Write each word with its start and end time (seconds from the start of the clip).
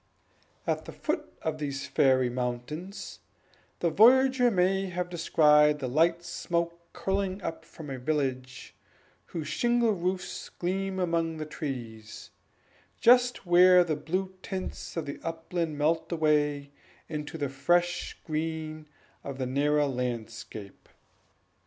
At 0.65 0.85
the 0.85 0.91
foot 0.91 1.31
of 1.43 1.59
these 1.59 1.85
fairy 1.85 2.27
mountains, 2.27 3.19
the 3.81 3.91
voyager 3.91 4.49
may 4.49 4.87
have 4.87 5.11
descried 5.11 5.77
the 5.77 5.87
light 5.87 6.23
smoke 6.23 6.79
curling 6.91 7.39
up 7.43 7.63
from 7.65 7.91
a 7.91 7.99
village, 7.99 8.73
whose 9.27 9.47
shingle 9.47 9.91
roofs 9.93 10.49
gleam 10.49 10.97
among 10.99 11.37
the 11.37 11.45
trees, 11.45 12.31
just 12.99 13.45
where 13.45 13.83
the 13.83 13.95
blue 13.95 14.33
tints 14.41 14.97
of 14.97 15.05
the 15.05 15.19
upland 15.21 15.77
melt 15.77 16.11
away 16.11 16.71
into 17.07 17.37
the 17.37 17.47
fresh 17.49 18.17
green 18.25 18.87
of 19.23 19.37
the 19.37 19.45
nearer 19.45 19.85
landscape. 19.85 20.89